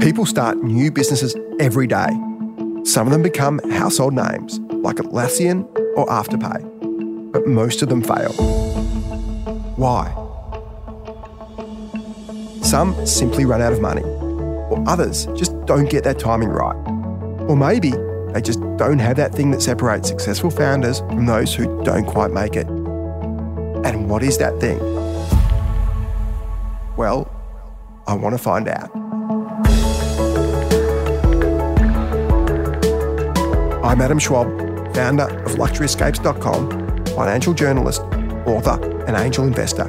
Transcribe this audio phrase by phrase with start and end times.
[0.00, 2.08] People start new businesses every day.
[2.84, 8.32] Some of them become household names, like Atlassian or Afterpay, but most of them fail.
[9.76, 10.10] Why?
[12.62, 16.76] Some simply run out of money, or others just don't get their timing right.
[17.46, 17.90] Or maybe
[18.32, 22.30] they just don't have that thing that separates successful founders from those who don't quite
[22.30, 22.66] make it.
[22.66, 24.78] And what is that thing?
[26.96, 27.30] Well,
[28.06, 29.09] I want to find out.
[33.90, 34.46] I'm Adam Schwab,
[34.94, 38.02] founder of LuxuryEscapes.com, financial journalist,
[38.46, 39.84] author, and angel investor.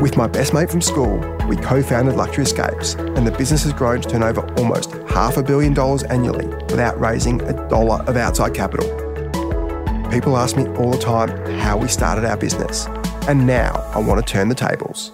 [0.00, 1.16] With my best mate from school,
[1.48, 5.36] we co founded Luxury Escapes, and the business has grown to turn over almost half
[5.36, 8.86] a billion dollars annually without raising a dollar of outside capital.
[10.08, 12.86] People ask me all the time how we started our business,
[13.26, 15.10] and now I want to turn the tables.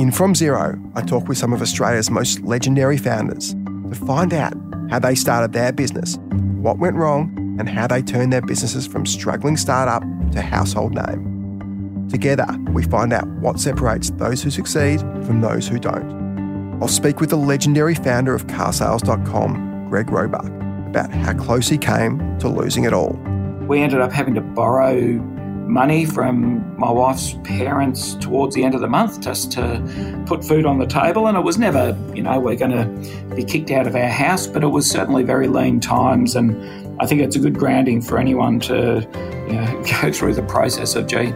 [0.00, 3.54] In From Zero, I talk with some of Australia's most legendary founders
[3.88, 4.54] to find out
[4.90, 6.16] how they started their business,
[6.60, 12.06] what went wrong, and how they turned their businesses from struggling startup to household name.
[12.08, 16.80] Together, we find out what separates those who succeed from those who don't.
[16.80, 20.46] I'll speak with the legendary founder of carsales.com, Greg Roebuck,
[20.88, 23.18] about how close he came to losing it all.
[23.66, 25.18] We ended up having to borrow
[25.66, 30.64] money from my wife's parents towards the end of the month just to put food
[30.64, 31.26] on the table.
[31.26, 34.46] And it was never, you know, we're going to be kicked out of our house,
[34.46, 36.36] but it was certainly very lean times.
[36.36, 36.56] And
[37.00, 39.06] I think it's a good grounding for anyone to
[39.48, 41.26] you know, go through the process of, gee,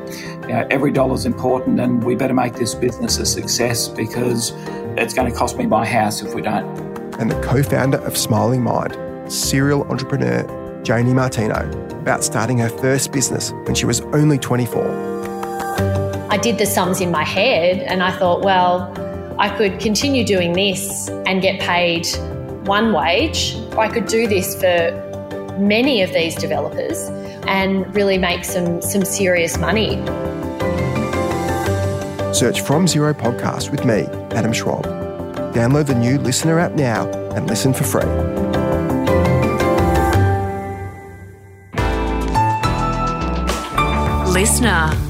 [0.42, 4.52] you know, every dollar is important and we better make this business a success because
[4.96, 6.64] it's going to cost me my house if we don't.
[7.20, 8.96] And the co founder of Smiling Mind,
[9.30, 10.44] serial entrepreneur
[10.82, 11.68] Janie Martino,
[12.00, 14.82] about starting her first business when she was only 24.
[16.30, 18.92] I did the sums in my head and I thought, well,
[19.38, 22.06] I could continue doing this and get paid
[22.66, 27.08] one wage, or I could do this for many of these developers
[27.46, 29.96] and really make some, some serious money.
[32.32, 34.02] Search From Zero Podcast with me,
[34.36, 34.84] Adam Schwab.
[35.54, 38.59] Download the new LiSTNR app now and listen for free.
[44.30, 45.09] LiSTNR.